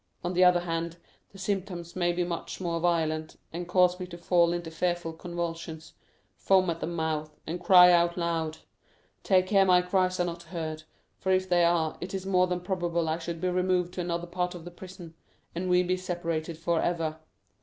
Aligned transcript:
On 0.23 0.33
the 0.33 0.43
other 0.43 0.61
hand, 0.61 0.97
the 1.31 1.37
symptoms 1.37 1.95
may 1.95 2.11
be 2.11 2.23
much 2.23 2.59
more 2.59 2.79
violent, 2.79 3.35
and 3.53 3.67
cause 3.67 3.99
me 3.99 4.07
to 4.07 4.17
fall 4.17 4.51
into 4.51 4.71
fearful 4.71 5.13
convulsions, 5.13 5.93
foam 6.35 6.71
at 6.71 6.79
the 6.79 6.87
mouth, 6.87 7.35
and 7.45 7.61
cry 7.63 7.91
out 7.91 8.17
loudly. 8.17 8.63
Take 9.21 9.45
care 9.45 9.63
my 9.63 9.83
cries 9.83 10.19
are 10.19 10.25
not 10.25 10.41
heard, 10.41 10.85
for 11.19 11.31
if 11.31 11.47
they 11.47 11.63
are 11.63 11.99
it 12.01 12.15
is 12.15 12.25
more 12.25 12.47
than 12.47 12.61
probable 12.61 13.07
I 13.07 13.19
should 13.19 13.39
be 13.39 13.49
removed 13.49 13.93
to 13.93 14.01
another 14.01 14.25
part 14.25 14.55
of 14.55 14.65
the 14.65 14.71
prison, 14.71 15.13
and 15.53 15.69
we 15.69 15.83
be 15.83 15.97
separated 15.97 16.57
forever. 16.57 17.19